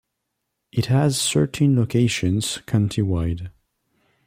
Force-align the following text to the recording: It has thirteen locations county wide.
It 0.71 0.87
has 0.87 1.31
thirteen 1.31 1.77
locations 1.77 2.57
county 2.65 3.03
wide. 3.03 3.51